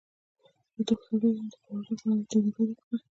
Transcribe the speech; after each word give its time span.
د 0.73 0.75
توکو 0.87 1.03
تولید 1.07 1.23
یعنې 1.35 1.47
د 1.53 1.55
پلورلو 1.63 1.93
لپاره 1.97 2.27
تولید 2.31 2.53
وده 2.55 2.71
وکړه. 2.79 2.97